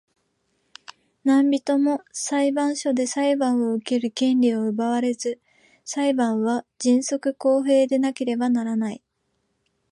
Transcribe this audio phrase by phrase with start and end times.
[1.23, 5.39] 何人（なんびと）も裁判所で裁判を受ける権利を奪われず、
[5.85, 9.03] 裁判は迅速公平でなければならない。